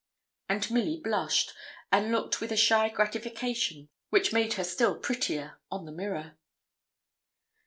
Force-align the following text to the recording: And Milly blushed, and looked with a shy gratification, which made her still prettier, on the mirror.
And 0.49 0.71
Milly 0.71 0.97
blushed, 0.99 1.53
and 1.91 2.11
looked 2.11 2.41
with 2.41 2.51
a 2.51 2.57
shy 2.57 2.89
gratification, 2.89 3.87
which 4.09 4.33
made 4.33 4.53
her 4.53 4.63
still 4.63 4.97
prettier, 4.97 5.59
on 5.69 5.85
the 5.85 5.91
mirror. 5.91 6.39